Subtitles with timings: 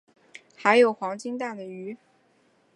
[0.55, 1.95] 还有黄金蛋的鱼